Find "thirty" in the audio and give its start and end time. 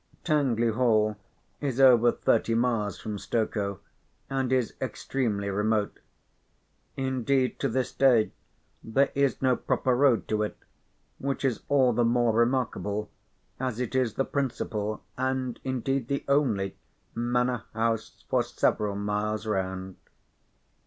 2.11-2.55